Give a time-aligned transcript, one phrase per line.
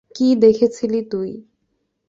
[0.15, 1.29] কী দেখেছিলি তুই?